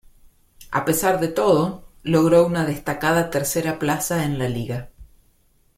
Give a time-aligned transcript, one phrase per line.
[0.71, 4.89] A pesar de todo, logró una destacada tercera plaza en la Liga.